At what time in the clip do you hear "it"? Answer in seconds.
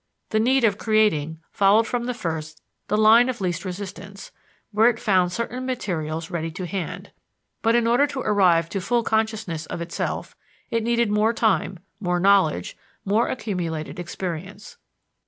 4.89-4.99, 10.71-10.81